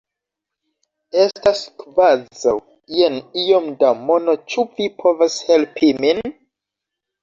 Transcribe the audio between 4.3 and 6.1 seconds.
ĉu vi povas helpi